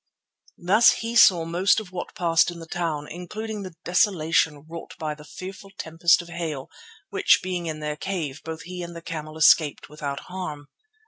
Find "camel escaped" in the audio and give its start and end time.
9.03-9.89